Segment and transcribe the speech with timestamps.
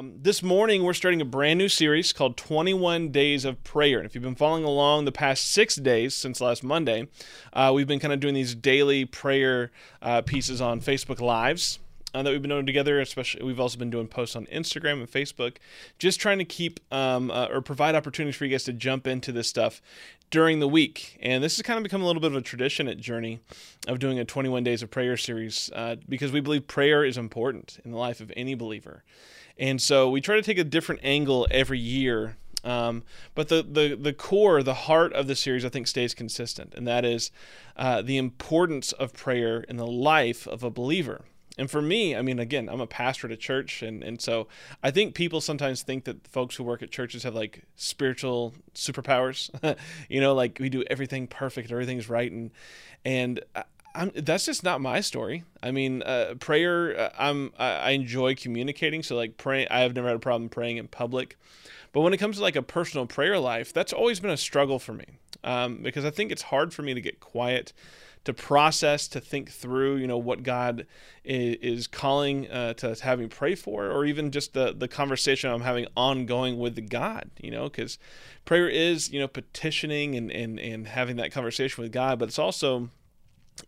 [0.00, 3.98] Um, this morning, we're starting a brand new series called 21 Days of Prayer.
[3.98, 7.08] And if you've been following along the past six days since last Monday,
[7.52, 9.70] uh, we've been kind of doing these daily prayer
[10.00, 11.80] uh, pieces on Facebook Lives.
[12.14, 15.12] Uh, that we've been doing together, especially we've also been doing posts on Instagram and
[15.12, 15.58] Facebook,
[15.98, 19.32] just trying to keep um, uh, or provide opportunities for you guys to jump into
[19.32, 19.82] this stuff
[20.30, 21.18] during the week.
[21.20, 23.40] And this has kind of become a little bit of a tradition at Journey
[23.86, 27.78] of doing a 21 Days of Prayer series uh, because we believe prayer is important
[27.84, 29.04] in the life of any believer.
[29.60, 32.38] And so we try to take a different angle every year.
[32.64, 36.74] Um, but the, the, the core, the heart of the series, I think stays consistent,
[36.74, 37.30] and that is
[37.76, 41.24] uh, the importance of prayer in the life of a believer.
[41.58, 44.46] And for me, I mean, again, I'm a pastor at a church, and, and so
[44.82, 49.50] I think people sometimes think that folks who work at churches have like spiritual superpowers.
[50.08, 52.50] you know, like we do everything perfect, everything's right, and
[53.04, 53.40] and
[53.94, 55.44] I'm, that's just not my story.
[55.62, 56.98] I mean, uh, prayer.
[56.98, 59.68] Uh, I'm I, I, enjoy communicating, so like praying.
[59.70, 61.36] I have never had a problem praying in public,
[61.92, 64.78] but when it comes to like a personal prayer life, that's always been a struggle
[64.78, 65.06] for me
[65.42, 67.72] um, because I think it's hard for me to get quiet,
[68.24, 69.96] to process, to think through.
[69.96, 70.86] You know what God
[71.24, 75.50] is, is calling uh, to have me pray for, or even just the the conversation
[75.50, 77.30] I'm having ongoing with God.
[77.40, 77.98] You know, because
[78.44, 82.38] prayer is you know petitioning and and and having that conversation with God, but it's
[82.38, 82.90] also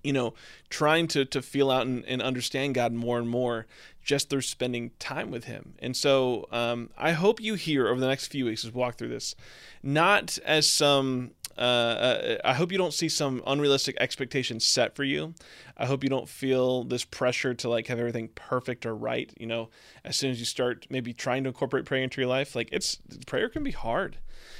[0.02, 0.34] you know,
[0.70, 3.66] trying to to feel out and, and understand God more and more
[4.02, 5.74] just through spending time with Him.
[5.78, 8.96] And so, um, I hope you hear over the next few weeks as we walk
[8.96, 9.34] through this,
[9.82, 11.32] not as some.
[11.56, 15.34] Uh, uh, I hope you don't see some unrealistic expectations set for you.
[15.76, 19.30] I hope you don't feel this pressure to like have everything perfect or right.
[19.38, 19.68] You know,
[20.02, 22.98] as soon as you start maybe trying to incorporate prayer into your life, like it's
[23.26, 24.16] prayer can be hard.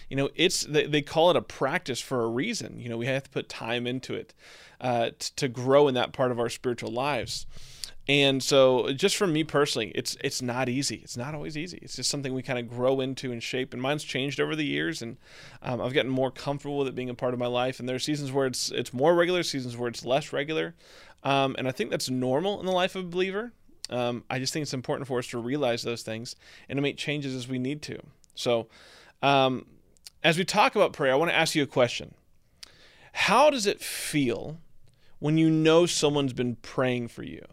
[0.08, 2.78] You know, it's they, they call it a practice for a reason.
[2.78, 4.34] You know, we have to put time into it
[4.80, 7.47] uh, t- to grow in that part of our spiritual lives.
[8.08, 10.97] And so, just for me personally, it's it's not easy.
[10.97, 11.78] It's not always easy.
[11.83, 13.72] It's just something we kind of grow into and shape.
[13.72, 15.19] And mine's changed over the years, and
[15.62, 17.78] um, I've gotten more comfortable with it being a part of my life.
[17.78, 20.74] And there are seasons where it's it's more regular, seasons where it's less regular,
[21.23, 23.52] um, and I think that's normal in the life of a believer.
[23.89, 26.34] Um, I just think it's important for us to realize those things
[26.68, 28.01] and to make changes as we need to.
[28.34, 28.67] So,
[29.22, 29.66] um,
[30.22, 32.14] as we talk about prayer, I want to ask you a question:
[33.12, 34.58] How does it feel?
[35.22, 37.44] when you know someone's been praying for you?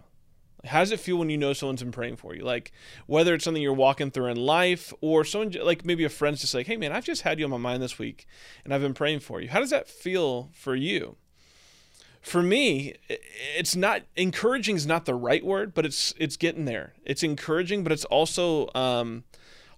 [0.66, 2.44] How does it feel when you know someone's been praying for you?
[2.44, 2.72] Like
[3.06, 6.56] whether it's something you're walking through in life or someone like maybe a friend's just
[6.56, 8.26] like, "Hey man, I've just had you on my mind this week
[8.64, 11.18] and I've been praying for you." How does that feel for you?
[12.22, 12.96] For me,
[13.56, 16.94] it's not encouraging is not the right word, but it's it's getting there.
[17.06, 19.26] It's encouraging, but it's also um,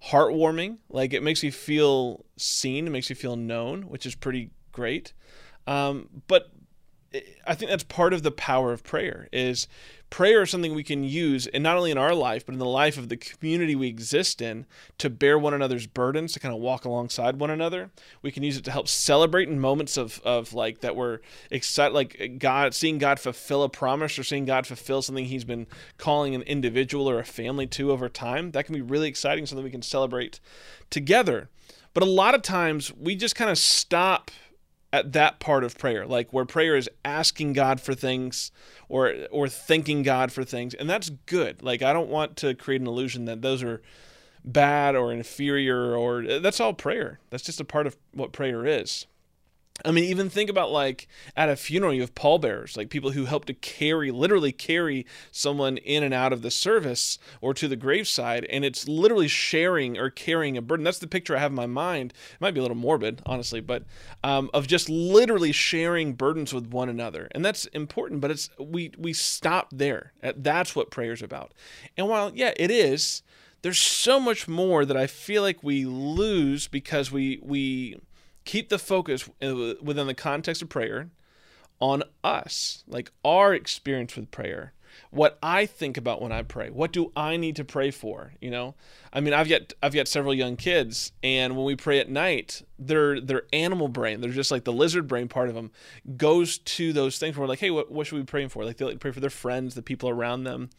[0.06, 0.78] heartwarming.
[0.90, 5.14] Like it makes you feel seen, it makes you feel known, which is pretty great.
[5.68, 6.52] Um, but
[7.46, 9.68] I think that's part of the power of prayer is
[10.12, 12.66] prayer is something we can use and not only in our life but in the
[12.66, 14.68] life of the community we exist in
[14.98, 17.90] to bear one another's burdens to kind of walk alongside one another.
[18.22, 21.20] We can use it to help celebrate in moments of, of like that we're
[21.50, 25.66] excited like god seeing god fulfill a promise or seeing god fulfill something he's been
[25.98, 28.52] calling an individual or a family to over time.
[28.52, 30.42] That can be really exciting something we can celebrate
[30.90, 31.50] together.
[31.94, 34.30] But a lot of times we just kind of stop
[34.94, 38.52] at that part of prayer, like where prayer is asking God for things
[38.90, 41.62] or or thanking God for things, and that's good.
[41.64, 43.82] Like I don't want to create an illusion that those are
[44.44, 47.20] bad or inferior or that's all prayer.
[47.30, 49.06] That's just a part of what prayer is.
[49.84, 53.26] I mean, even think about like at a funeral, you have pallbearers, like people who
[53.26, 57.76] help to carry, literally carry someone in and out of the service or to the
[57.76, 60.84] graveside, and it's literally sharing or carrying a burden.
[60.84, 62.14] That's the picture I have in my mind.
[62.34, 63.84] It might be a little morbid, honestly, but
[64.24, 68.22] um, of just literally sharing burdens with one another, and that's important.
[68.22, 70.14] But it's we we stop there.
[70.22, 71.54] That's what prayer is about.
[71.98, 73.24] And while yeah, it is,
[73.62, 77.98] there's so much more that I feel like we lose because we we
[78.46, 81.10] keep the focus uh, within the context of prayer
[81.80, 84.74] on us, like our experience with prayer.
[85.10, 86.70] What I think about when I pray.
[86.70, 88.34] What do I need to pray for?
[88.42, 88.76] You know,
[89.14, 92.62] I mean, I've got I've got several young kids, and when we pray at night,
[92.78, 95.72] their their animal brain, they're just like the lizard brain part of them,
[96.18, 97.38] goes to those things.
[97.38, 98.66] Where like, hey, what, what should we be praying for?
[98.66, 100.70] Like they like pray for their friends, the people around them,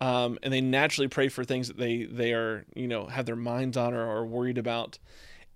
[0.00, 3.36] um, and they naturally pray for things that they they are you know have their
[3.36, 4.98] minds on or are worried about.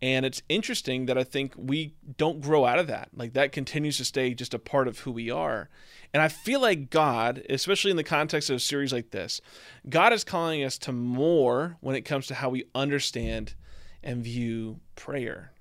[0.04, 3.08] And it's interesting that I think we don't grow out of that.
[3.16, 5.70] Like that continues to stay just a part of who we are.
[6.12, 9.40] And I feel like God, especially in the context of a series like this,
[9.88, 13.54] God is calling us to more when it comes to how we understand
[14.02, 15.52] and view prayer.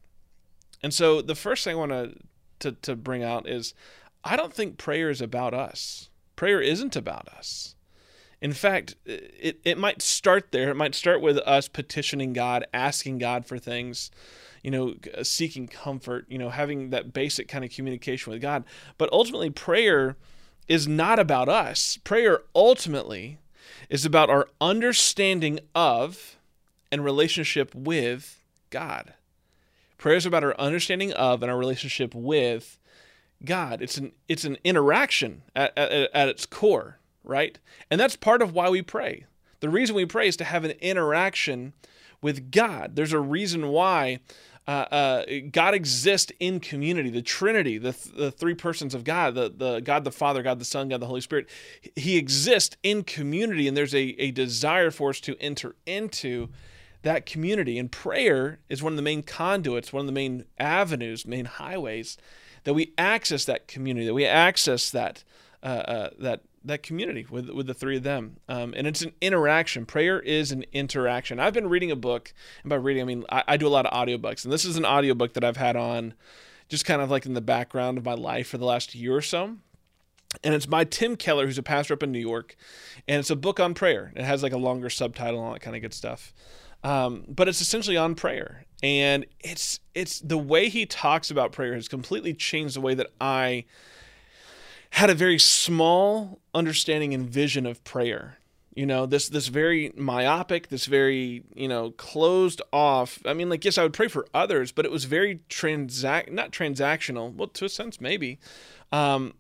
[0.84, 1.94] And so the first thing I want
[2.60, 3.74] to to, bring out is
[4.26, 6.10] I don't think prayer is about us.
[6.36, 7.76] Prayer isn't about us.
[8.44, 10.70] In fact, it, it might start there.
[10.70, 14.12] It might start with us petitioning God, asking God for things,
[14.62, 18.66] you know, seeking comfort, you know, having that basic kind of communication with God.
[18.98, 20.18] But ultimately, prayer
[20.68, 21.98] is not about us.
[22.04, 23.40] Prayer ultimately
[23.90, 26.36] is about our understanding of
[26.92, 29.14] and relationship with God.
[29.98, 32.78] Prayer is about our understanding of and our relationship with
[33.46, 33.82] God.
[33.82, 37.58] It's an it's an interaction at, at, at its core, right?
[37.90, 39.26] And that's part of why we pray.
[39.60, 41.74] The reason we pray is to have an interaction
[42.22, 42.96] with God.
[42.96, 44.20] There's a reason why
[44.68, 47.10] uh, uh, God exists in community.
[47.10, 50.60] The Trinity, the, th- the three persons of God, the, the God the Father, God
[50.60, 51.50] the Son, God the Holy Spirit,
[51.96, 56.50] He exists in community, and there's a, a desire for us to enter into
[57.02, 57.78] that community.
[57.78, 62.18] And prayer is one of the main conduits, one of the main avenues, main highways
[62.64, 65.24] that we access that community, that we access that
[65.62, 68.38] uh, uh, that that community with with the three of them.
[68.48, 69.86] Um, and it's an interaction.
[69.86, 71.40] Prayer is an interaction.
[71.40, 72.34] I've been reading a book,
[72.64, 74.78] and by reading I mean I, I do a lot of audiobooks, and this is
[74.78, 76.14] an audiobook that I've had on
[76.70, 79.22] just kind of like in the background of my life for the last year or
[79.22, 79.58] so.
[80.44, 82.56] And it's by Tim Keller, who's a pastor up in New York,
[83.08, 84.12] and it's a book on prayer.
[84.16, 86.34] It has like a longer subtitle and all that kind of good stuff.
[86.84, 91.76] Um, but it's essentially on prayer, and it's it's the way he talks about prayer
[91.76, 93.66] has completely changed the way that I
[94.94, 98.38] had a very small understanding and vision of prayer.
[98.76, 103.20] You know, this this very myopic, this very you know closed off.
[103.26, 106.52] I mean, like yes, I would pray for others, but it was very transact not
[106.52, 107.34] transactional.
[107.34, 108.40] Well, to a sense, maybe.
[108.92, 109.34] Um,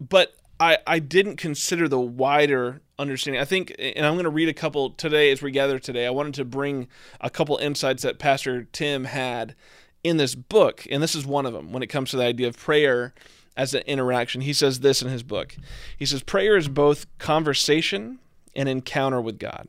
[0.00, 3.40] but I, I didn't consider the wider understanding.
[3.40, 6.06] I think, and I'm going to read a couple today as we gather today.
[6.06, 6.86] I wanted to bring
[7.20, 9.56] a couple insights that Pastor Tim had
[10.04, 12.46] in this book, and this is one of them when it comes to the idea
[12.46, 13.14] of prayer
[13.56, 14.40] as an interaction.
[14.40, 15.56] He says this in his book.
[15.96, 18.18] He says, Prayer is both conversation
[18.54, 19.68] and encounter with God.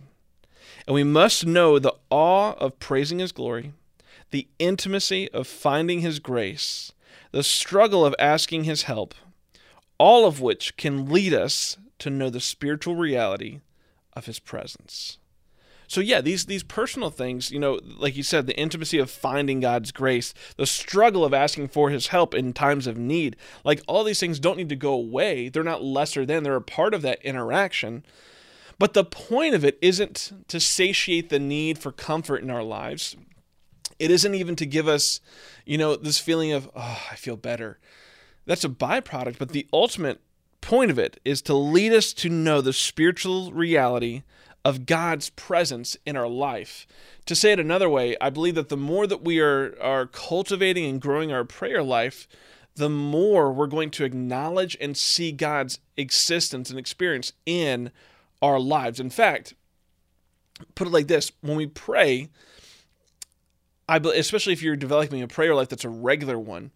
[0.88, 3.74] And we must know the awe of praising His glory,
[4.32, 6.92] the intimacy of finding His grace,
[7.32, 9.16] the struggle of asking His help,
[9.98, 13.62] all of which can lead us to know the spiritual reality
[14.14, 15.18] of his presence.
[15.88, 19.60] So yeah, these these personal things, you know, like you said, the intimacy of finding
[19.60, 24.04] God's grace, the struggle of asking for his help in times of need, like all
[24.04, 25.50] these things don't need to go away.
[25.50, 28.06] They're not lesser than, they're a part of that interaction.
[28.80, 33.16] But the point of it isn't to satiate the need for comfort in our lives.
[34.00, 35.22] It isn't even to give us,
[35.66, 37.78] you know, this feeling of, oh, I feel better
[38.46, 40.22] that's a byproduct, but the ultimate
[40.62, 44.24] point of it is to lead us to know the spiritual reality
[44.66, 46.88] of God's presence in our life.
[47.26, 50.86] To say it another way, I believe that the more that we are, are cultivating
[50.86, 52.28] and growing our prayer life,
[52.76, 57.92] the more we're going to acknowledge and see God's existence and experience in
[58.42, 59.00] our lives.
[59.00, 59.54] In fact,
[60.76, 62.30] put it like this when we pray,
[63.88, 66.72] I, especially if you're developing a prayer life that's a regular one,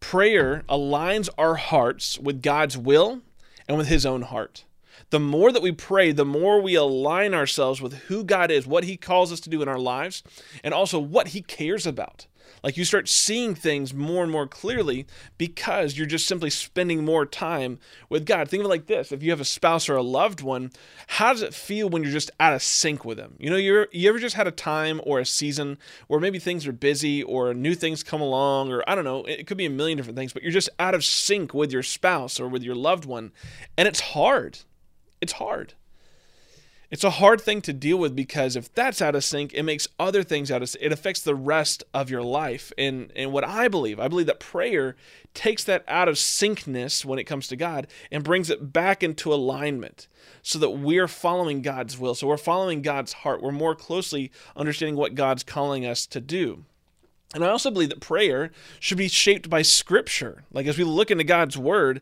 [0.00, 3.20] Prayer aligns our hearts with God's will
[3.68, 4.64] and with His own heart.
[5.08, 8.84] The more that we pray, the more we align ourselves with who God is, what
[8.84, 10.22] He calls us to do in our lives,
[10.62, 12.26] and also what He cares about.
[12.62, 15.06] Like you start seeing things more and more clearly
[15.38, 18.48] because you're just simply spending more time with God.
[18.48, 20.70] Think of it like this if you have a spouse or a loved one,
[21.06, 23.34] how does it feel when you're just out of sync with them?
[23.38, 26.66] You know, you're, you ever just had a time or a season where maybe things
[26.66, 29.70] are busy or new things come along, or I don't know, it could be a
[29.70, 32.74] million different things, but you're just out of sync with your spouse or with your
[32.74, 33.32] loved one.
[33.78, 34.58] And it's hard.
[35.20, 35.74] It's hard.
[36.90, 39.86] It's a hard thing to deal with because if that's out of sync, it makes
[40.00, 40.84] other things out of sync.
[40.84, 42.72] It affects the rest of your life.
[42.76, 44.96] And and what I believe, I believe that prayer
[45.32, 49.32] takes that out of syncness when it comes to God and brings it back into
[49.32, 50.08] alignment
[50.42, 52.16] so that we're following God's will.
[52.16, 53.40] So we're following God's heart.
[53.40, 56.64] We're more closely understanding what God's calling us to do.
[57.32, 58.50] And I also believe that prayer
[58.80, 60.42] should be shaped by scripture.
[60.52, 62.00] Like as we look into God's word,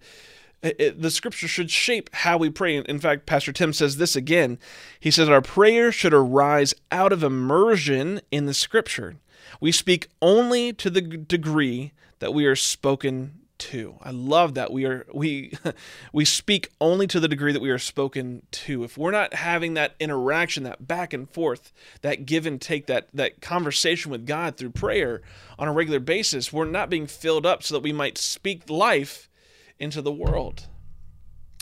[0.62, 2.77] it, the scripture should shape how we pray.
[2.77, 4.59] In fact, Pastor Tim says this again.
[4.99, 9.17] He says, Our prayer should arise out of immersion in the scripture.
[9.61, 13.97] We speak only to the degree that we are spoken to.
[14.03, 15.53] I love that we are we
[16.12, 18.85] we speak only to the degree that we are spoken to.
[18.85, 21.73] If we're not having that interaction, that back and forth,
[22.03, 25.23] that give and take, that that conversation with God through prayer
[25.59, 29.29] on a regular basis, we're not being filled up so that we might speak life
[29.78, 30.66] into the world.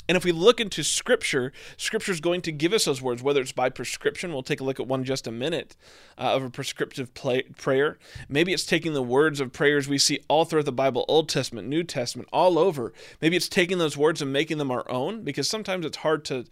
[0.08, 3.40] And if we look into Scripture, Scripture is going to give us those words, whether
[3.40, 4.32] it's by prescription.
[4.32, 5.74] We'll take a look at one just a minute
[6.16, 7.98] uh, of a prescriptive play, prayer.
[8.28, 11.66] Maybe it's taking the words of prayers we see all throughout the Bible, Old Testament,
[11.66, 12.92] New Testament, all over.
[13.20, 16.44] Maybe it's taking those words and making them our own, because sometimes it's hard to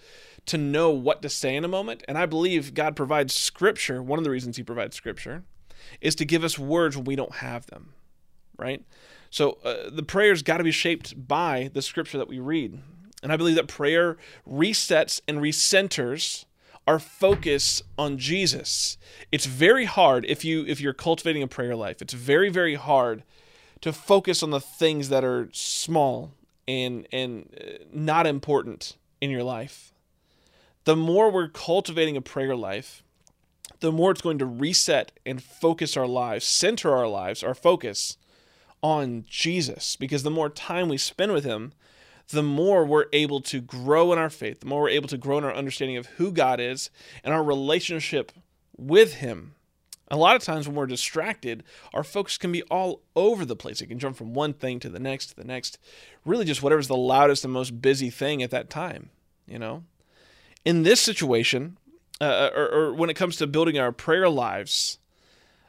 [0.47, 2.05] to know what to say in a moment.
[2.07, 4.03] And I believe God provides scripture.
[4.03, 5.45] One of the reasons He provides scripture
[6.03, 7.95] is to give us words when we don't have them,
[8.57, 8.83] right?
[9.31, 12.81] So uh, the prayer's got to be shaped by the scripture that we read.
[13.23, 14.17] And I believe that prayer
[14.49, 16.45] resets and recenters
[16.87, 18.99] our focus on Jesus.
[19.33, 22.03] It's very hard if you if you're cultivating a prayer life.
[22.03, 23.25] It's very very hard
[23.81, 26.33] to focus on the things that are small
[26.69, 29.93] and and uh, not important in your life.
[30.85, 33.03] The more we're cultivating a prayer life,
[33.81, 38.19] the more it's going to reset and focus our lives, center our lives, our focus
[38.85, 41.73] on Jesus because the more time we spend with him,
[42.29, 45.39] the more we're able to grow in our faith, the more we're able to grow
[45.39, 46.91] in our understanding of who God is
[47.25, 48.31] and our relationship
[48.77, 49.55] with Him.
[50.09, 51.65] A lot of times when we're distracted,
[51.95, 53.81] our focus can be all over the place.
[53.81, 55.79] It can jump from one thing to the next to the next,
[56.25, 59.09] really just whatever's the loudest and most busy thing at that time,
[59.47, 59.85] you know?
[60.65, 61.79] In this situation,
[62.21, 64.99] uh, or, or when it comes to building our prayer lives,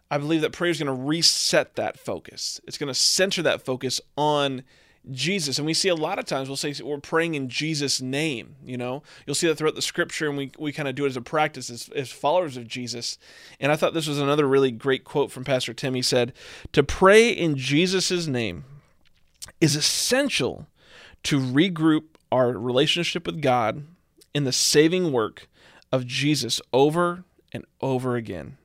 [0.09, 2.61] I believe that prayer is going to reset that focus.
[2.67, 4.63] It's going to center that focus on
[5.11, 5.57] Jesus.
[5.57, 8.55] And we see a lot of times we'll say we're praying in Jesus' name.
[8.63, 11.09] You know, you'll see that throughout the scripture, and we, we kind of do it
[11.09, 13.17] as a practice as, as followers of Jesus.
[13.59, 15.93] And I thought this was another really great quote from Pastor Tim.
[15.93, 16.33] He said,
[16.73, 18.65] To pray in Jesus' name
[19.61, 20.67] is essential
[21.23, 23.85] to regroup our relationship with God
[24.33, 25.47] in the saving work
[25.91, 28.57] of Jesus over and over again.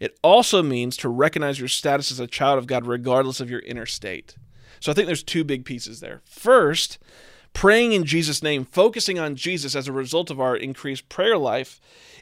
[0.00, 3.60] It also means to recognize your status as a child of God regardless of your
[3.60, 4.36] inner state.
[4.80, 6.22] So I think there's two big pieces there.
[6.24, 6.98] First,
[7.52, 11.80] praying in Jesus' name, focusing on Jesus as a result of our increased prayer life,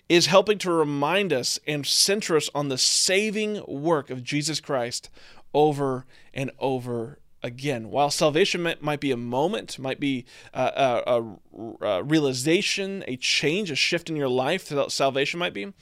[0.08, 5.10] is helping to remind us and center us on the saving work of Jesus Christ
[5.54, 7.90] over and over again.
[7.90, 11.22] While salvation might be a moment, might be uh, uh, a,
[11.62, 15.72] a, a, realization, a change, a shift in your life, salvation might be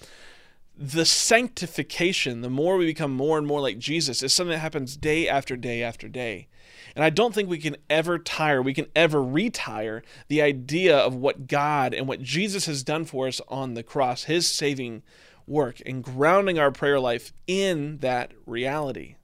[0.83, 4.97] the sanctification, the more we become more and more like Jesus, is something that happens
[4.97, 6.49] day after day after day.
[6.97, 11.15] And I don't think we can ever tire, we can ever retire the idea of
[11.15, 15.05] what God and what Jesus has done for us on the cross, his saving
[15.47, 19.15] work, and grounding our prayer life in that reality.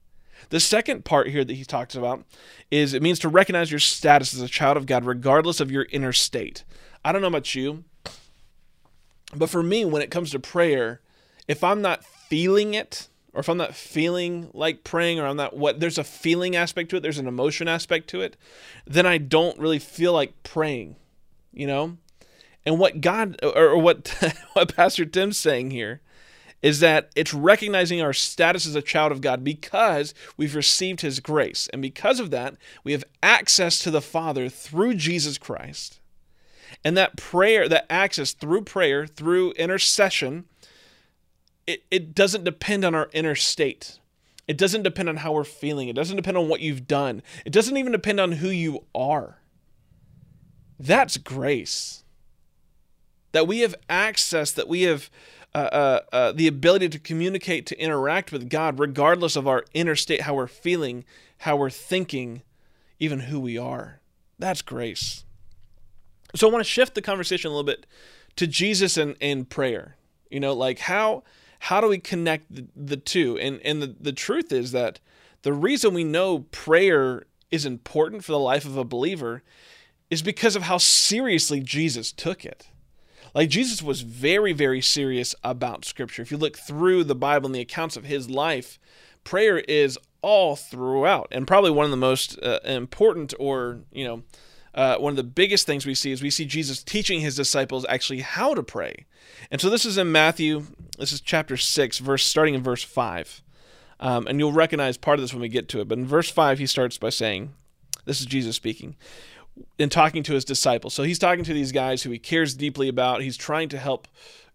[0.51, 2.25] The second part here that he talks about
[2.71, 5.89] is it means to recognize your status as a child of God, regardless of your
[5.91, 6.63] inner state.
[7.05, 7.83] I don't know about you,
[9.35, 11.01] but for me, when it comes to prayer,
[11.49, 15.57] if I'm not feeling it, or if I'm not feeling like praying, or I'm not
[15.57, 18.37] what there's a feeling aspect to it, there's an emotion aspect to it,
[18.87, 20.97] then I don't really feel like praying,
[21.53, 21.97] you know?
[22.65, 24.09] And what God or, what
[24.53, 26.03] what Pastor Tim's saying here
[26.61, 31.21] is that it's recognizing our status as a child of God because we've received his
[31.21, 31.69] grace.
[31.73, 36.01] And because of that, we have access to the Father through Jesus Christ.
[36.85, 40.47] And that prayer, that access through prayer, through intercession,
[41.69, 44.01] it, it doesn't depend on our inner state.
[44.49, 45.89] It doesn't depend on how we're feeling.
[45.89, 47.23] It doesn't depend on what you've done.
[47.45, 49.39] It doesn't even depend on who you are.
[50.81, 52.05] That's grace.
[53.33, 55.11] That we have access, that we have
[55.55, 59.95] uh, uh, uh, the ability to communicate, to interact with God, regardless of our inner
[59.95, 61.05] state, how we're feeling,
[61.39, 62.41] how we're thinking,
[62.99, 64.01] even who we are.
[64.39, 65.25] That's grace.
[66.35, 67.87] So I want to shift the conversation a little bit
[68.37, 69.97] to Jesus and, and prayer.
[70.31, 71.25] You know, like how
[71.59, 73.39] how do we connect the, the two?
[73.39, 75.01] And and the, the truth is that
[75.43, 79.43] the reason we know prayer is important for the life of a believer
[80.11, 82.69] is because of how seriously Jesus took it.
[83.35, 86.23] Like Jesus was very, very serious about Scripture.
[86.23, 88.79] If you look through the Bible and the accounts of his life,
[89.23, 94.23] prayer is all throughout, and probably one of the most uh, important or you know
[94.75, 97.87] uh, one of the biggest things we see is we see Jesus teaching his disciples
[97.89, 99.07] actually how to pray.
[99.51, 100.67] And so this is in Matthew,
[100.99, 103.43] this is chapter 6, verse starting in verse 5.
[104.01, 105.89] Um, and you'll recognize part of this when we get to it.
[105.89, 107.53] But in verse 5, he starts by saying,
[108.05, 108.97] This is Jesus speaking,
[109.79, 110.95] and talking to his disciples.
[110.95, 113.23] So he's talking to these guys who he cares deeply about.
[113.23, 114.07] He's trying to help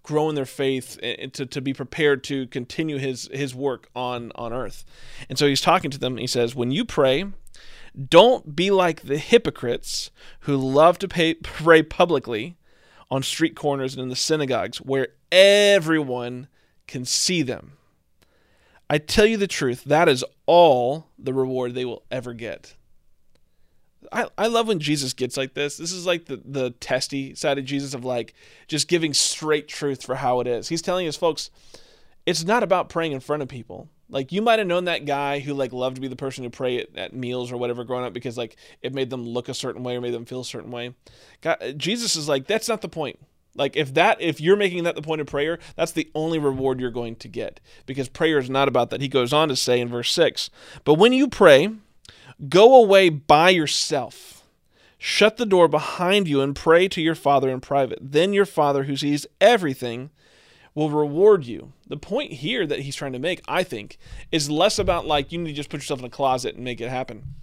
[0.01, 4.31] grow in their faith and to, to be prepared to continue his, his work on,
[4.35, 4.83] on earth.
[5.29, 6.17] And so he's talking to them.
[6.17, 7.25] He says, When you pray,
[8.09, 12.57] don't be like the hypocrites who love to pay, pray publicly
[13.11, 16.47] on street corners and in the synagogues where everyone
[16.87, 17.73] can see them.
[18.89, 22.75] I tell you the truth, that is all the reward they will ever get.
[24.11, 25.77] I, I love when Jesus gets like this.
[25.77, 28.33] This is like the, the testy side of Jesus of like
[28.67, 30.69] just giving straight truth for how it is.
[30.69, 31.49] He's telling his folks,
[32.25, 33.89] it's not about praying in front of people.
[34.13, 36.51] Like you might have known that guy who like loved to be the person who
[36.51, 39.55] pray at, at, meals or whatever growing up because like it made them look a
[39.55, 40.93] certain way or made them feel a certain way.
[41.41, 43.19] God, Jesus is like that's not the point.
[43.55, 46.79] Like if that if you're making that the point of prayer, that's the only reward
[46.79, 49.01] you're going to get because prayer is not about that.
[49.01, 50.51] He goes on to say in verse 6,
[50.83, 51.71] "But when you pray,
[52.49, 54.43] go away by yourself.
[54.99, 57.99] Shut the door behind you and pray to your Father in private.
[57.99, 60.11] Then your Father who sees everything
[60.75, 63.97] will reward you." The point here that he's trying to make, I think,
[64.31, 66.81] is less about like you need to just put yourself in a closet and make
[66.81, 67.35] it happen.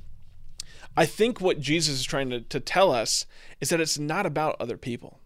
[0.96, 3.26] I think what Jesus is trying to, to tell us
[3.60, 5.20] is that it's not about other people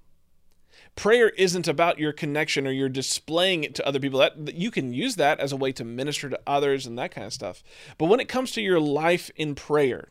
[0.97, 4.93] prayer isn't about your connection or you're displaying it to other people that you can
[4.93, 7.63] use that as a way to minister to others and that kind of stuff
[7.99, 10.09] but when it comes to your life in prayer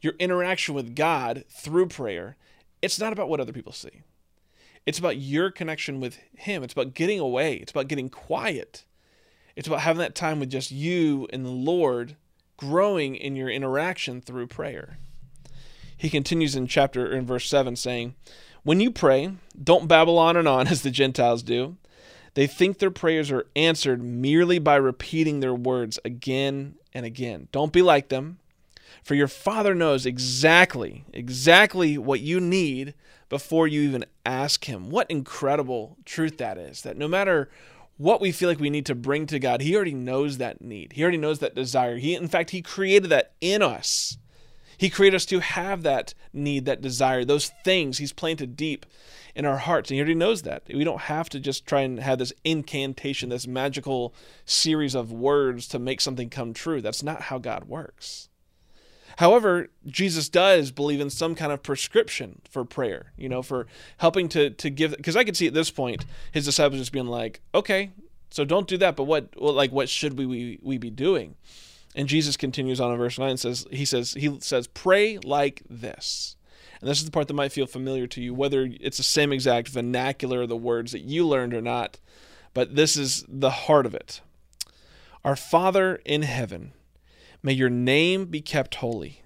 [0.00, 2.36] your interaction with god through prayer
[2.82, 4.02] it's not about what other people see
[4.88, 8.84] it's about your connection with him it's about getting away it's about getting quiet
[9.54, 12.16] it's about having that time with just you and the lord
[12.56, 14.98] growing in your interaction through prayer
[15.96, 18.14] he continues in chapter in verse 7 saying
[18.68, 21.78] when you pray, don't babble on and on as the Gentiles do.
[22.34, 27.48] They think their prayers are answered merely by repeating their words again and again.
[27.50, 28.38] Don't be like them,
[29.02, 32.92] for your Father knows exactly, exactly what you need
[33.28, 34.90] before you even ask Him.
[34.90, 36.82] What incredible truth that is!
[36.82, 37.50] That no matter
[37.96, 40.92] what we feel like we need to bring to God, He already knows that need.
[40.94, 41.96] He already knows that desire.
[41.96, 44.16] He, in fact, He created that in us.
[44.78, 48.86] He created us to have that need, that desire, those things He's planted deep
[49.34, 49.90] in our hearts.
[49.90, 50.62] And He already knows that.
[50.72, 55.66] We don't have to just try and have this incantation, this magical series of words
[55.68, 56.80] to make something come true.
[56.80, 58.27] That's not how God works.
[59.18, 64.28] However, Jesus does believe in some kind of prescription for prayer, you know, for helping
[64.28, 67.40] to to give because I could see at this point his disciples just being like,
[67.52, 67.90] okay,
[68.30, 71.34] so don't do that, but what well, like what should we, we we be doing?
[71.96, 75.64] And Jesus continues on in verse 9 and says he says he says pray like
[75.68, 76.36] this.
[76.80, 79.32] And this is the part that might feel familiar to you whether it's the same
[79.32, 81.98] exact vernacular of the words that you learned or not,
[82.54, 84.20] but this is the heart of it.
[85.24, 86.72] Our Father in heaven,
[87.42, 89.22] may your name be kept holy.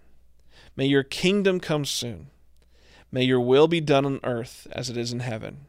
[0.76, 2.30] May your kingdom come soon.
[3.10, 5.66] May your will be done on earth as it is in heaven.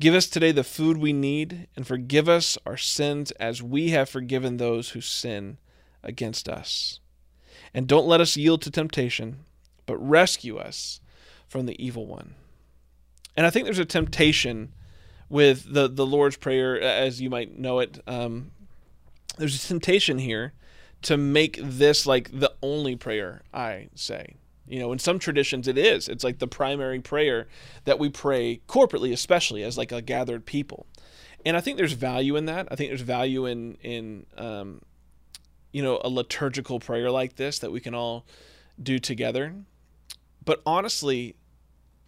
[0.00, 4.08] Give us today the food we need, and forgive us our sins as we have
[4.08, 5.58] forgiven those who sin
[6.02, 7.00] against us.
[7.74, 9.44] And don't let us yield to temptation,
[9.86, 11.00] but rescue us
[11.48, 12.34] from the evil one.
[13.36, 14.72] And I think there's a temptation
[15.28, 18.00] with the, the Lord's Prayer, as you might know it.
[18.06, 18.52] Um,
[19.36, 20.52] there's a temptation here
[21.02, 24.34] to make this like the only prayer I say.
[24.66, 26.08] You know, in some traditions it is.
[26.08, 27.48] It's like the primary prayer
[27.84, 30.86] that we pray corporately, especially as like a gathered people.
[31.46, 32.68] And I think there's value in that.
[32.70, 34.82] I think there's value in in um,
[35.72, 38.24] you know, a liturgical prayer like this that we can all
[38.82, 39.54] do together.
[40.44, 41.36] But honestly,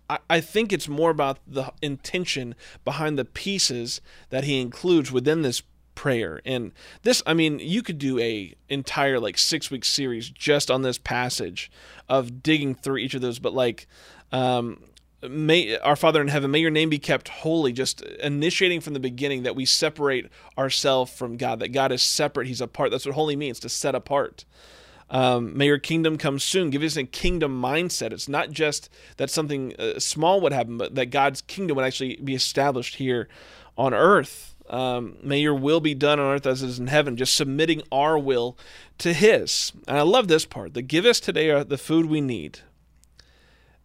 [0.09, 4.01] I, I think it's more about the intention behind the pieces
[4.31, 5.63] that he includes within this
[5.95, 6.41] prayer.
[6.45, 6.73] And
[7.03, 10.99] this, I mean, you could do a entire like six week series just on this
[10.99, 11.71] passage
[12.09, 13.39] of digging through each of those.
[13.39, 13.87] But like,
[14.33, 14.83] um,
[15.29, 19.01] may our father in heaven may your name be kept holy just initiating from the
[19.01, 22.91] beginning that we separate ourselves from god that god is separate he's apart.
[22.91, 24.45] That's what holy means to set apart.
[25.13, 26.71] Um, may your kingdom come soon.
[26.71, 28.13] Give us a kingdom mindset.
[28.13, 32.17] It's not just that something uh, small would happen but that god's kingdom would actually
[32.17, 33.29] be established here
[33.77, 37.17] on earth um, may your will be done on earth as it is in heaven.
[37.17, 38.57] Just submitting our will
[38.99, 39.73] to his.
[39.89, 40.75] And i love this part.
[40.75, 42.61] The give us today the food we need.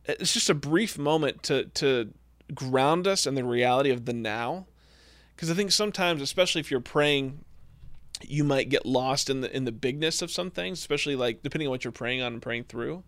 [0.05, 2.13] It's just a brief moment to to
[2.53, 4.67] ground us in the reality of the now.
[5.35, 7.43] Because i think sometimes especially if you're praying
[8.21, 11.67] you might get lost in the in the bigness of some things especially like depending
[11.67, 13.03] on what you're praying on and praying through.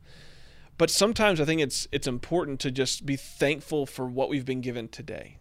[0.79, 4.61] But sometimes i think it's it's important to just be thankful for what we've been
[4.61, 5.37] given today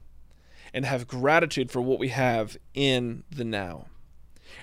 [0.77, 3.87] and have gratitude for what we have in the now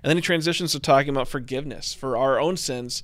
[0.01, 3.03] and then he transitions to talking about forgiveness for our own sins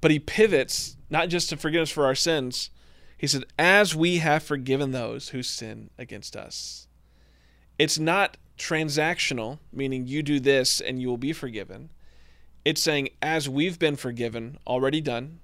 [0.00, 2.70] but he pivots not just to forgiveness for our sins
[3.18, 6.86] he said, As we have forgiven those who sin against us.
[7.76, 11.90] It's not transactional, meaning you do this and you will be forgiven.
[12.64, 15.40] It's saying, As we've been forgiven, already done,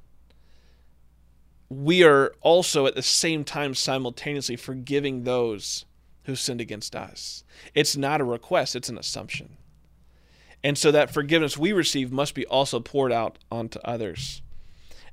[1.68, 5.84] we are also at the same time simultaneously forgiving those
[6.24, 7.44] who sinned against us.
[7.74, 9.56] It's not a request, it's an assumption.
[10.62, 14.42] And so that forgiveness we receive must be also poured out onto others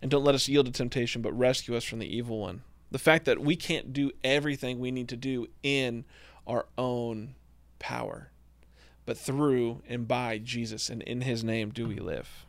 [0.01, 2.63] and don't let us yield to temptation, but rescue us from the evil one.
[2.89, 6.05] The fact that we can't do everything we need to do in
[6.47, 7.35] our own
[7.79, 8.31] power,
[9.05, 12.45] but through and by Jesus and in his name do we live.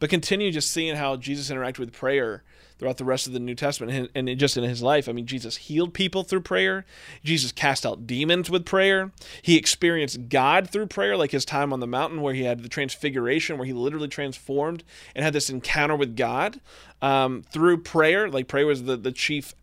[0.00, 2.42] But continue just seeing how Jesus interacted with prayer
[2.78, 5.08] throughout the rest of the New Testament and, just in his life.
[5.08, 6.84] I mean, Jesus healed people through prayer.
[7.24, 9.12] Jesus cast out demons with prayer.
[9.42, 12.68] He experienced God through prayer, like his time on the mountain where he had the
[12.68, 16.60] transfiguration, where he literally transformed and had this encounter with God
[17.02, 18.30] um, through prayer.
[18.30, 19.54] Like prayer was the, the chief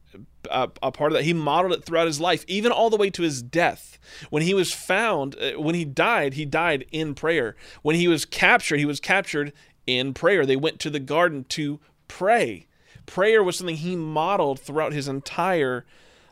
[0.49, 1.23] uh, a part of that.
[1.23, 3.97] He modeled it throughout his life, even all the way to his death.
[4.29, 7.55] When he was found, uh, when he died, he died in prayer.
[7.81, 9.53] When he was captured, he was captured
[9.87, 10.45] in prayer.
[10.45, 12.67] They went to the garden to pray.
[13.05, 15.85] Prayer was something he modeled throughout his entire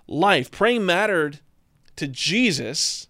[0.07, 0.51] life.
[0.51, 1.39] Praying mattered
[1.95, 3.07] to Jesus,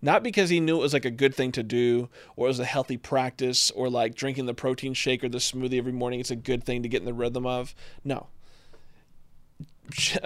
[0.00, 2.60] not because he knew it was like a good thing to do or it was
[2.60, 6.20] a healthy practice or like drinking the protein shake or the smoothie every morning.
[6.20, 7.74] It's a good thing to get in the rhythm of.
[8.04, 8.28] No.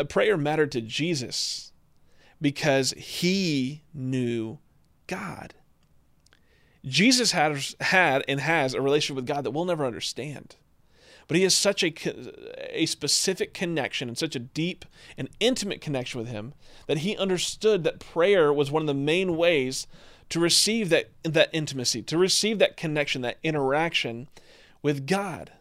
[0.09, 1.73] Prayer mattered to Jesus
[2.41, 4.59] because he knew
[5.07, 5.55] God.
[6.85, 10.57] Jesus had, had and has a relationship with God that we'll never understand.
[11.29, 11.93] But he has such a,
[12.77, 14.85] a specific connection and such a deep
[15.17, 16.55] and intimate connection with him
[16.87, 19.87] that he understood that prayer was one of the main ways
[20.29, 24.29] to receive that, that intimacy, to receive that connection, that interaction
[24.83, 25.53] with God.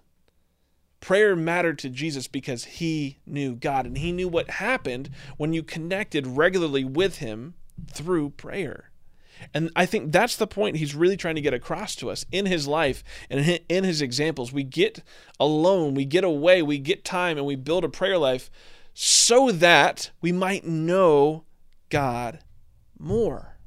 [0.99, 5.63] Prayer mattered to Jesus because he knew God and he knew what happened when you
[5.63, 7.55] connected regularly with him
[7.91, 8.90] through prayer.
[9.53, 12.45] And I think that's the point he's really trying to get across to us in
[12.45, 14.51] his life and in his examples.
[14.51, 15.03] We get
[15.39, 18.49] alone, we get away, we get time, and we build a prayer life
[18.93, 21.45] so that we might know
[21.89, 22.39] God
[22.97, 23.57] more.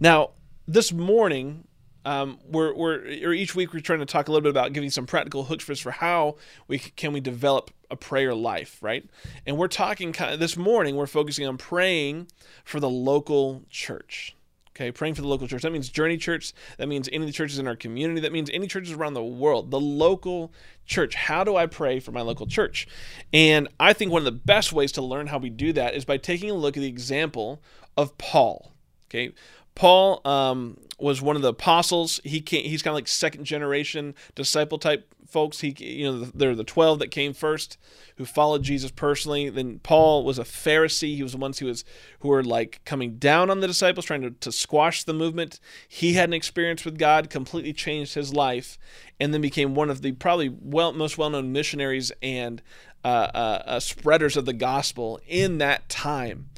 [0.00, 0.30] Now,
[0.66, 1.65] this morning,
[2.06, 4.90] um, we're, we're or each week we're trying to talk a little bit about giving
[4.90, 6.36] some practical hooks for us for how
[6.68, 9.04] we can we develop a prayer life, right?
[9.44, 12.28] And we're talking kind of this morning we're focusing on praying
[12.64, 14.36] for the local church.
[14.70, 15.62] Okay, praying for the local church.
[15.62, 16.52] That means Journey Church.
[16.76, 18.20] That means any of the churches in our community.
[18.20, 19.70] That means any churches around the world.
[19.70, 20.52] The local
[20.84, 21.14] church.
[21.14, 22.86] How do I pray for my local church?
[23.32, 26.04] And I think one of the best ways to learn how we do that is
[26.04, 27.62] by taking a look at the example
[27.96, 28.70] of Paul.
[29.08, 29.32] Okay,
[29.74, 32.20] Paul um, was one of the apostles.
[32.24, 35.60] He came, he's kind of like second generation disciple type folks.
[35.60, 37.76] He you know they're the twelve that came first,
[38.16, 39.48] who followed Jesus personally.
[39.50, 41.16] Then Paul was a Pharisee.
[41.16, 41.84] He was the ones who was
[42.20, 45.60] who were like coming down on the disciples, trying to, to squash the movement.
[45.88, 48.78] He had an experience with God, completely changed his life,
[49.20, 52.62] and then became one of the probably well most well known missionaries and
[53.04, 56.48] uh, uh, uh, spreaders of the gospel in that time.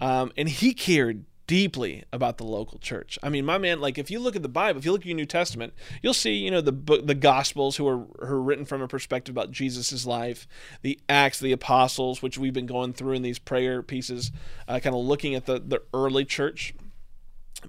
[0.00, 3.18] Um, and he cared deeply about the local church.
[3.22, 5.06] I mean, my man, like if you look at the Bible, if you look at
[5.06, 8.42] your New Testament, you'll see, you know, the book, the Gospels who are, who are
[8.42, 10.46] written from a perspective about Jesus's life,
[10.82, 14.30] the Acts, the Apostles, which we've been going through in these prayer pieces,
[14.68, 16.74] uh, kind of looking at the the early church.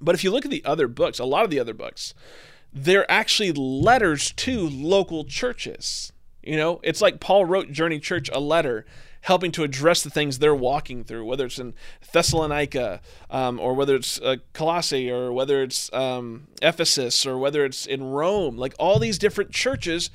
[0.00, 2.14] But if you look at the other books, a lot of the other books,
[2.72, 6.12] they're actually letters to local churches.
[6.42, 8.84] You know, it's like Paul wrote Journey Church a letter
[9.22, 11.74] helping to address the things they're walking through, whether it's in
[12.12, 17.86] Thessalonica um, or whether it's uh, Colossae or whether it's um, Ephesus or whether it's
[17.86, 18.56] in Rome.
[18.56, 20.10] Like all these different churches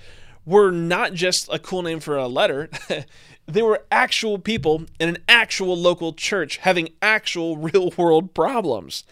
[0.45, 2.69] were not just a cool name for a letter.
[3.47, 9.03] they were actual people in an actual local church having actual real world problems.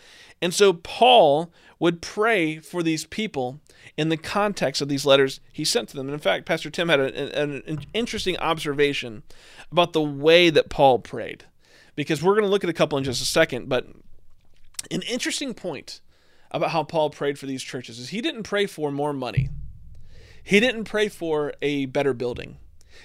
[0.42, 1.52] And so Paul
[1.84, 3.60] would pray for these people
[3.98, 6.08] in the context of these letters he sent to them.
[6.08, 9.22] And in fact, Pastor Tim had a, an, an interesting observation
[9.70, 11.44] about the way that Paul prayed,
[11.98, 13.68] because we're going to look at a couple in just a second.
[13.68, 13.88] But
[14.92, 16.00] an interesting point
[16.52, 19.50] about how Paul prayed for these churches is he didn't pray for more money,
[20.42, 22.60] he didn't pray for a better building,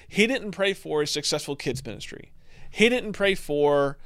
[0.06, 2.30] he didn't pray for a successful kids ministry,
[2.70, 3.98] he didn't pray for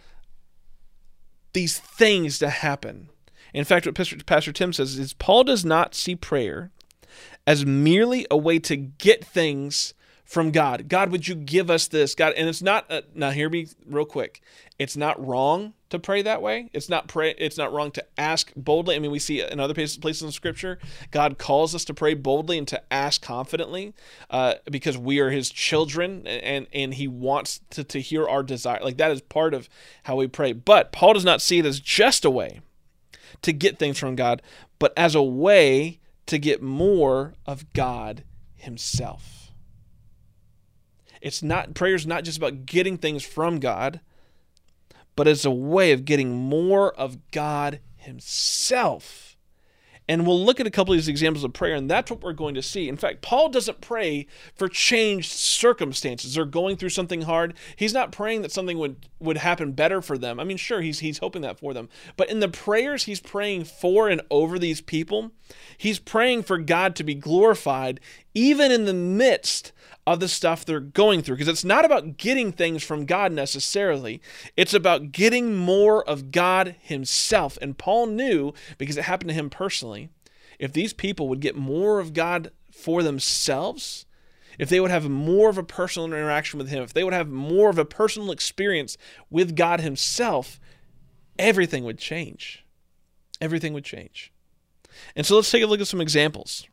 [1.53, 3.11] these things to happen.
[3.55, 6.71] In fact, what Pastor, Pastor Tim says is Paul does not see prayer
[7.47, 9.95] as merely a way to get things
[10.33, 10.89] from God.
[10.89, 12.15] God, would you give us this?
[12.15, 14.41] God, and it's not uh, now hear me real quick.
[14.79, 16.71] It's not wrong to pray that way.
[16.73, 18.97] It's not pray it's not wrong to ask boldly.
[18.97, 20.79] I mean, we see in other places, in scripture,
[21.11, 23.93] God calls us to pray boldly and to ask confidently
[24.31, 28.81] uh, because we are his children and and he wants to, to hear our desire.
[28.83, 29.69] Like that is part of
[30.05, 30.55] how we pray.
[30.55, 32.61] But Paul does not see it as just a way
[33.43, 34.43] to get things from God,
[34.79, 38.25] but as a way to get more of God
[38.55, 39.53] Himself.
[41.21, 44.01] It's not prayer's not just about getting things from God,
[45.15, 49.32] but it's a way of getting more of God Himself.
[50.09, 52.33] And we'll look at a couple of these examples of prayer, and that's what we're
[52.33, 52.89] going to see.
[52.89, 56.35] In fact, Paul doesn't pray for changed circumstances.
[56.35, 57.55] They're going through something hard.
[57.77, 60.41] He's not praying that something would, would happen better for them.
[60.41, 61.89] I mean, sure, he's, he's hoping that for them.
[62.17, 65.31] But in the prayers he's praying for and over these people,
[65.77, 68.01] he's praying for God to be glorified,
[68.35, 69.73] even in the midst
[70.07, 71.37] of the stuff they're going through.
[71.37, 74.21] Because it's not about getting things from God necessarily,
[74.57, 77.59] it's about getting more of God Himself.
[77.63, 80.11] And Paul knew, because it happened to him personally,
[80.59, 84.07] if these people would get more of God for themselves,
[84.59, 87.29] if they would have more of a personal interaction with Him, if they would have
[87.29, 88.97] more of a personal experience
[89.31, 90.61] with God Himself,
[91.39, 92.65] everything would change.
[93.41, 94.33] Everything would change.
[95.17, 96.67] And so let's take a look at some examples.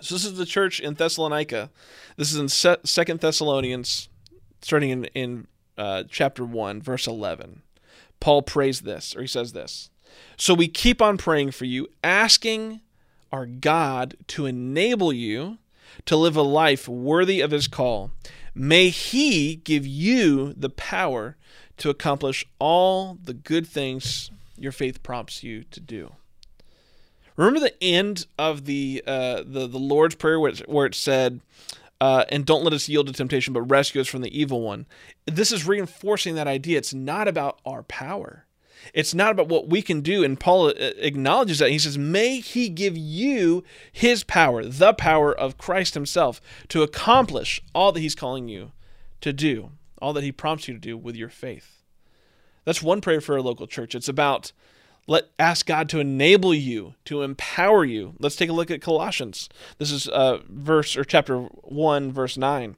[0.00, 1.70] So this is the church in Thessalonica.
[2.16, 2.48] This is in
[2.84, 4.08] Second Thessalonians,
[4.62, 7.62] starting in in uh, chapter one, verse eleven.
[8.18, 9.90] Paul prays this, or he says this.
[10.36, 12.80] So we keep on praying for you, asking
[13.32, 15.58] our God to enable you
[16.06, 18.10] to live a life worthy of His call.
[18.54, 21.36] May He give you the power
[21.78, 26.12] to accomplish all the good things your faith prompts you to do.
[27.40, 31.40] Remember the end of the uh, the the Lord's prayer where it, where it said,
[31.98, 34.84] uh, "And don't let us yield to temptation, but rescue us from the evil one."
[35.24, 36.76] This is reinforcing that idea.
[36.76, 38.44] It's not about our power.
[38.92, 40.22] It's not about what we can do.
[40.22, 41.70] And Paul uh, acknowledges that.
[41.70, 47.62] He says, May he give you his power, the power of Christ himself, to accomplish
[47.74, 48.72] all that he's calling you
[49.22, 51.82] to do, all that he prompts you to do with your faith.
[52.64, 53.94] That's one prayer for a local church.
[53.94, 54.52] It's about
[55.10, 58.14] let ask God to enable you, to empower you.
[58.20, 59.48] Let's take a look at Colossians.
[59.78, 62.76] This is uh, verse or chapter 1 verse 9.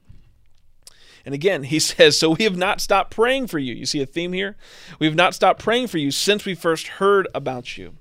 [1.27, 3.75] And again, he says, So we have not stopped praying for you.
[3.75, 4.57] You see a theme here?
[4.99, 7.97] We have not stopped praying for you since we first heard about you.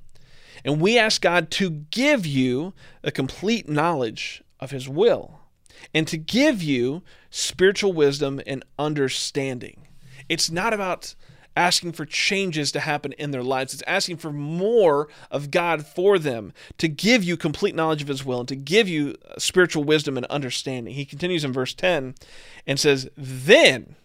[0.64, 5.40] And we ask God to give you a complete knowledge of his will
[5.94, 9.90] and to give you spiritual wisdom and understanding.
[10.30, 11.16] It's not about
[11.56, 13.74] asking for changes to happen in their lives.
[13.74, 18.26] It's asking for more of God for them to give you complete knowledge of His
[18.26, 20.94] will and to give you uh, spiritual wisdom and understanding.
[20.94, 22.16] He continues in verse 10
[22.66, 23.96] and says, Then,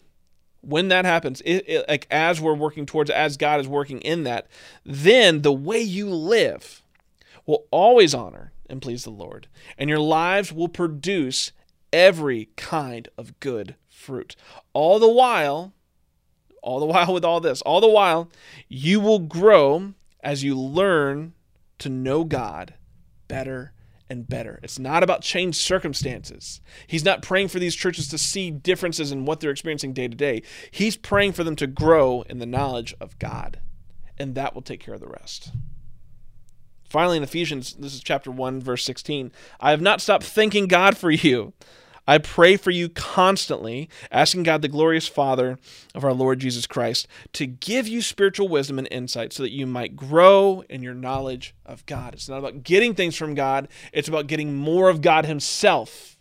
[0.61, 4.25] when that happens, it, it, like as we're working towards, as God is working in
[4.25, 4.49] that,
[4.85, 6.83] then the way you live
[7.47, 9.47] will always honor and please the Lord,
[9.79, 11.53] and your lives will produce
[11.93, 14.37] every kind of good fruit.
[14.73, 15.73] All the while,
[16.67, 18.31] all the while with all this, all the while,
[18.69, 21.33] you will grow as you learn
[21.79, 22.75] to know God
[23.29, 23.73] better
[24.09, 24.61] and better.
[24.63, 26.61] It's not about changed circumstances.
[26.87, 30.17] He's not praying for these churches to see differences in what they're experiencing day to
[30.17, 30.43] day.
[30.71, 33.61] He's praying for them to grow in the knowledge of God,
[34.19, 35.53] and that will take care of the rest.
[36.89, 40.97] Finally, in Ephesians, this is chapter 1, verse 16 I have not stopped thanking God
[40.97, 41.53] for you
[42.07, 45.59] I pray for you constantly, asking God, the glorious Father
[45.95, 49.67] of our Lord Jesus Christ, to give you spiritual wisdom and insight so that you
[49.67, 52.15] might grow in your knowledge of God.
[52.15, 56.16] It's not about getting things from God, it's about getting more of God Himself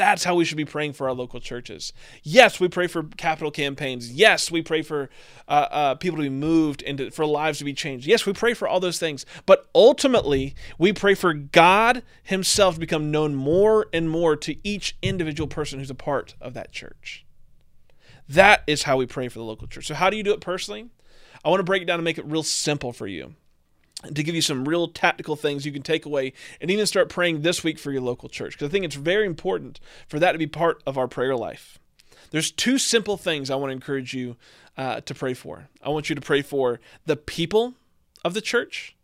[0.00, 1.92] that's how we should be praying for our local churches.
[2.22, 4.10] Yes, we pray for capital campaigns.
[4.10, 5.10] Yes, we pray for
[5.46, 8.06] uh, uh, people to be moved and for lives to be changed.
[8.06, 9.26] Yes, we pray for all those things.
[9.44, 14.96] But ultimately, we pray for God Himself to become known more and more to each
[15.02, 17.26] individual person who's a part of that church.
[18.26, 19.86] That is how we pray for the local church.
[19.86, 20.88] So, how do you do it personally?
[21.44, 23.34] I want to break it down and make it real simple for you
[24.02, 27.42] to give you some real tactical things you can take away and even start praying
[27.42, 28.52] this week for your local church.
[28.52, 31.78] Because I think it's very important for that to be part of our prayer life.
[32.30, 34.36] There's two simple things I want to encourage you
[34.76, 35.68] uh, to pray for.
[35.82, 37.74] I want you to pray for the people
[38.24, 38.96] of the church,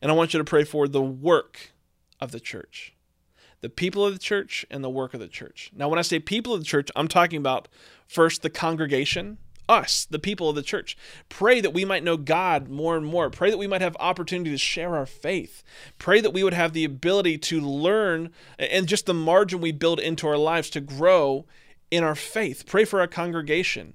[0.00, 1.72] and I want you to pray for the work
[2.20, 2.94] of the church.
[3.60, 5.72] The people of the church and the work of the church.
[5.74, 7.66] Now, when I say people of the church, I'm talking about
[8.06, 10.96] first the congregation us, the people of the church.
[11.28, 13.30] Pray that we might know God more and more.
[13.30, 15.62] Pray that we might have opportunity to share our faith.
[15.98, 20.00] Pray that we would have the ability to learn and just the margin we build
[20.00, 21.44] into our lives to grow
[21.90, 22.64] in our faith.
[22.66, 23.94] Pray for our congregation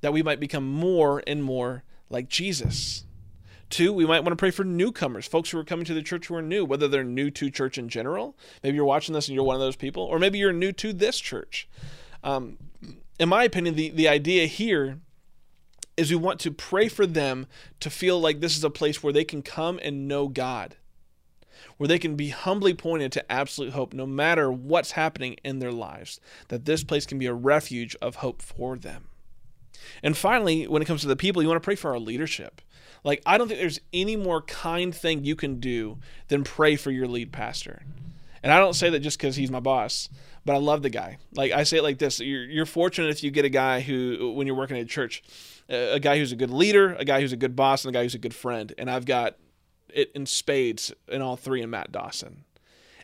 [0.00, 3.04] that we might become more and more like Jesus.
[3.70, 6.26] Two, we might want to pray for newcomers, folks who are coming to the church
[6.26, 8.36] who are new, whether they're new to church in general.
[8.62, 10.92] Maybe you're watching this and you're one of those people, or maybe you're new to
[10.92, 11.68] this church.
[12.22, 12.58] Um,
[13.18, 15.00] in my opinion, the, the idea here
[15.96, 17.46] is we want to pray for them
[17.80, 20.76] to feel like this is a place where they can come and know God,
[21.76, 25.72] where they can be humbly pointed to absolute hope no matter what's happening in their
[25.72, 29.08] lives, that this place can be a refuge of hope for them.
[30.02, 32.60] And finally, when it comes to the people, you want to pray for our leadership.
[33.02, 36.90] Like, I don't think there's any more kind thing you can do than pray for
[36.90, 37.82] your lead pastor.
[38.42, 40.08] And I don't say that just because he's my boss,
[40.44, 41.18] but I love the guy.
[41.34, 44.32] Like, I say it like this you're, you're fortunate if you get a guy who,
[44.34, 45.22] when you're working at a church,
[45.68, 48.02] a guy who's a good leader, a guy who's a good boss, and a guy
[48.02, 48.72] who's a good friend.
[48.78, 49.36] And I've got
[49.92, 52.44] it in spades in all three in Matt Dawson.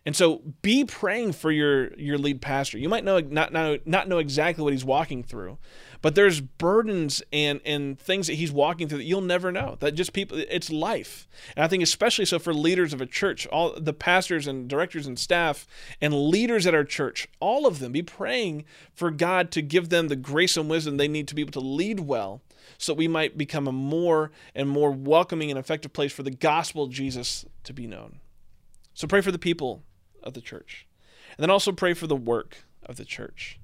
[0.07, 2.79] And so be praying for your your lead pastor.
[2.79, 5.59] You might know not know not know exactly what he's walking through,
[6.03, 9.77] but there's burdens and and things that he's walking through that you'll never know.
[9.81, 11.29] That just people it's life.
[11.57, 15.07] And I think especially so for leaders of a church, all the pastors and directors
[15.07, 15.67] and staff
[16.01, 20.09] and leaders at our church, all of them be praying for God to give them
[20.09, 22.43] the grace and wisdom they need to be able to lead well
[22.79, 26.85] so we might become a more and more welcoming and effective place for the gospel
[26.85, 28.21] of Jesus to be known.
[28.95, 29.83] So pray for the people
[30.23, 30.87] of the church.
[31.37, 33.60] And then also pray for the work of the church.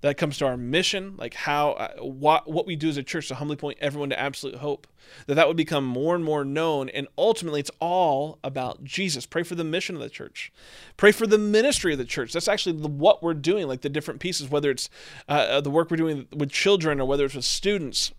[0.00, 3.28] That comes to our mission, like how uh, what what we do as a church
[3.28, 4.86] to humbly point everyone to absolute hope.
[5.26, 9.26] That that would become more and more known, and ultimately, it's all about Jesus.
[9.26, 10.52] Pray for the mission of the church.
[10.96, 12.32] Pray for the ministry of the church.
[12.32, 14.88] That's actually what we're doing, like the different pieces, whether it's
[15.28, 18.12] uh, uh the work we're doing with children or whether it's with students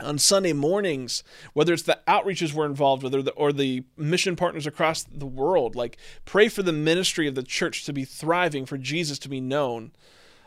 [0.00, 1.22] on Sunday mornings,
[1.52, 5.26] whether it's the outreaches we're involved with or the, or the mission partners across the
[5.26, 9.28] world, like pray for the ministry of the church to be thriving, for Jesus to
[9.28, 9.92] be known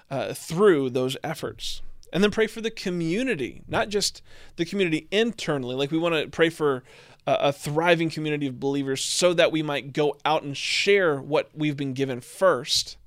[0.10, 1.82] uh, through those efforts.
[2.14, 4.22] And then pray for the community, not just
[4.56, 5.76] the community internally.
[5.76, 6.84] Like we want to pray for
[7.26, 11.50] a, a thriving community of believers so that we might go out and share what
[11.54, 12.98] we've been given first,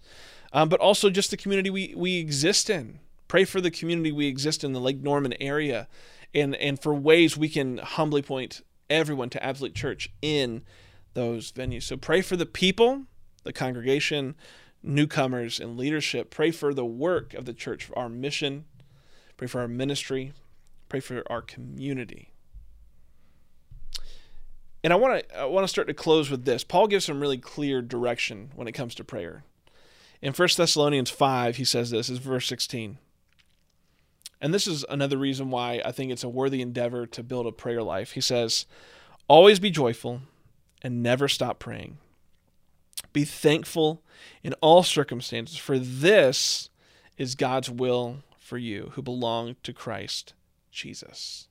[0.52, 3.00] um, but also just the community we, we exist in.
[3.26, 5.88] Pray for the community we exist in the Lake Norman area
[6.34, 10.62] and and for ways we can humbly point everyone to Absolute Church in
[11.14, 11.84] those venues.
[11.84, 13.04] So pray for the people,
[13.44, 14.34] the congregation,
[14.82, 16.30] newcomers, and leadership.
[16.30, 18.64] Pray for the work of the church, for our mission.
[19.36, 20.32] Pray for our ministry.
[20.88, 22.32] Pray for our community.
[24.82, 26.64] And I want to I want to start to close with this.
[26.64, 29.44] Paul gives some really clear direction when it comes to prayer.
[30.22, 32.98] In 1 Thessalonians 5, he says this, is verse 16.
[34.40, 37.52] And this is another reason why I think it's a worthy endeavor to build a
[37.52, 38.12] prayer life.
[38.12, 38.66] He says,
[39.28, 40.22] Always be joyful
[40.82, 41.98] and never stop praying.
[43.12, 44.02] Be thankful
[44.42, 46.70] in all circumstances, for this
[47.16, 50.34] is God's will for you who belong to Christ
[50.70, 51.48] Jesus.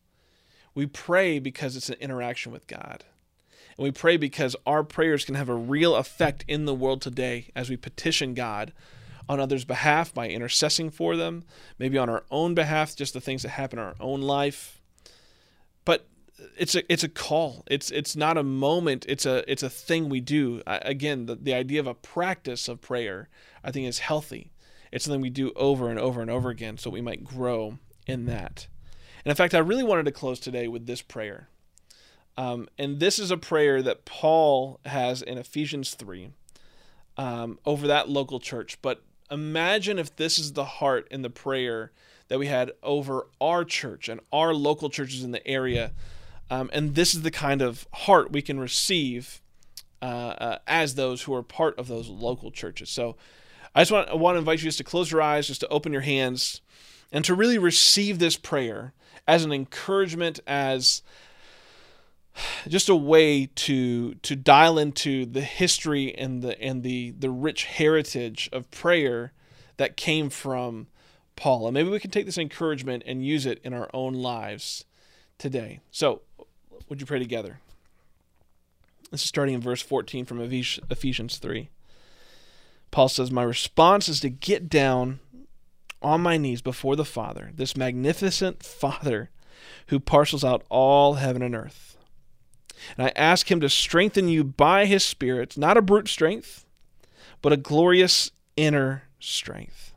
[0.73, 3.03] We pray because it's an interaction with God.
[3.77, 7.49] And we pray because our prayers can have a real effect in the world today
[7.55, 8.73] as we petition God
[9.27, 11.43] on others' behalf by intercessing for them,
[11.77, 14.81] maybe on our own behalf, just the things that happen in our own life.
[15.85, 16.07] But
[16.57, 17.63] it's a it's a call.
[17.67, 19.05] It's it's not a moment.
[19.07, 20.61] It's a it's a thing we do.
[20.65, 23.29] I, again, the, the idea of a practice of prayer,
[23.63, 24.51] I think, is healthy.
[24.91, 28.25] It's something we do over and over and over again, so we might grow in
[28.25, 28.67] that.
[29.23, 31.49] And in fact, I really wanted to close today with this prayer.
[32.37, 36.29] Um, and this is a prayer that Paul has in Ephesians 3
[37.17, 38.81] um, over that local church.
[38.81, 41.91] But imagine if this is the heart in the prayer
[42.29, 45.91] that we had over our church and our local churches in the area.
[46.49, 49.41] Um, and this is the kind of heart we can receive
[50.01, 52.89] uh, uh, as those who are part of those local churches.
[52.89, 53.15] So
[53.75, 55.67] I just want, I want to invite you just to close your eyes, just to
[55.67, 56.61] open your hands,
[57.11, 58.93] and to really receive this prayer
[59.27, 61.03] as an encouragement, as
[62.67, 67.65] just a way to to dial into the history and the and the the rich
[67.65, 69.33] heritage of prayer
[69.77, 70.87] that came from
[71.35, 71.67] Paul.
[71.67, 74.85] And maybe we can take this encouragement and use it in our own lives
[75.37, 75.79] today.
[75.91, 76.21] So,
[76.87, 77.59] would you pray together?
[79.11, 81.69] This is starting in verse 14 from Ephesians 3.
[82.91, 85.19] Paul says, My response is to get down
[86.01, 89.29] on my knees before the Father, this magnificent Father
[89.87, 91.89] who parcels out all heaven and earth
[92.97, 96.65] and I ask him to strengthen you by his Spirit, not a brute strength,
[97.41, 99.93] but a glorious inner strength.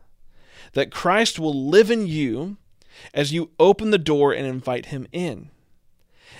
[0.72, 2.56] That Christ will live in you
[3.12, 5.50] as you open the door and invite him in.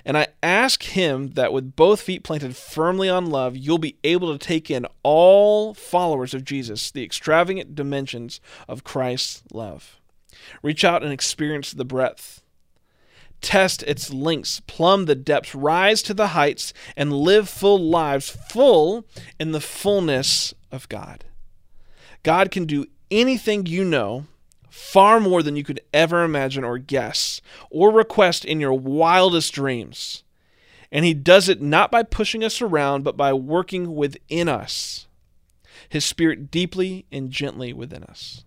[0.04, 4.32] And I ask him that with both feet planted firmly on love, you'll be able
[4.32, 10.00] to take in all followers of Jesus, the extravagant dimensions of Christ's love.
[10.62, 12.42] Reach out and experience the breadth
[13.42, 19.04] test its lengths, plumb the depths, rise to the heights, and live full lives, full
[19.38, 21.24] in the fullness of God.
[22.22, 24.26] God can do anything you know,
[24.72, 30.24] far more than you could ever imagine or guess, or request in your wildest dreams.
[30.90, 35.06] And He does it not by pushing us around, but by working within us,
[35.90, 38.44] His Spirit deeply and gently within us.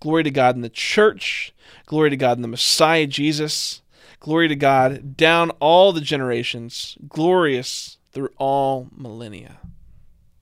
[0.00, 1.52] Glory to God in the church.
[1.84, 3.82] Glory to God in the Messiah, Jesus.
[4.18, 9.58] Glory to God, down all the generations, glorious through all millennia.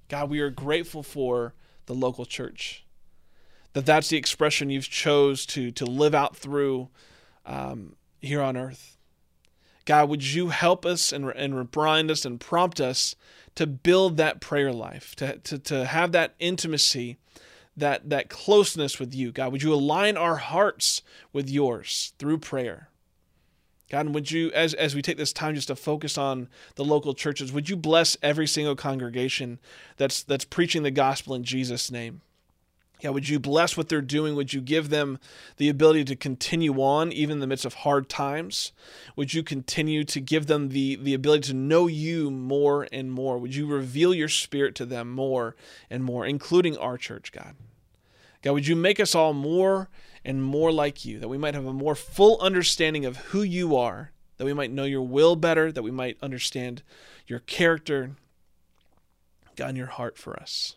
[0.09, 1.55] God, we are grateful for
[1.87, 2.85] the local church.
[3.75, 6.89] That that's the expression you've chose to to live out through
[7.47, 8.97] um, here on earth.
[9.85, 13.17] God, would you help us and, and remind us and prompt us
[13.55, 17.17] to build that prayer life, to, to, to have that intimacy,
[17.75, 19.33] that, that closeness with you.
[19.33, 21.03] God, would you align our hearts
[21.33, 22.91] with yours through prayer?
[23.91, 26.85] God, and would you, as, as we take this time just to focus on the
[26.85, 29.59] local churches, would you bless every single congregation
[29.97, 32.21] that's, that's preaching the gospel in Jesus' name?
[33.01, 34.35] Yeah, would you bless what they're doing?
[34.35, 35.21] Would you give them
[35.57, 38.73] the ability to continue on even in the midst of hard times?
[39.15, 43.39] Would you continue to give them the, the ability to know you more and more?
[43.39, 45.55] Would you reveal your spirit to them more
[45.89, 47.55] and more, including our church, God?
[48.43, 49.89] God, would you make us all more
[50.25, 53.77] and more like you, that we might have a more full understanding of who you
[53.77, 56.83] are, that we might know your will better, that we might understand
[57.27, 58.13] your character,
[59.57, 60.77] God, and your heart for us.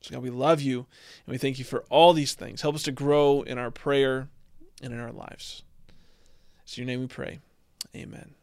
[0.00, 0.86] So, God, we love you
[1.26, 2.62] and we thank you for all these things.
[2.62, 4.28] Help us to grow in our prayer
[4.82, 5.62] and in our lives.
[6.62, 7.40] It's your name we pray.
[7.96, 8.37] Amen.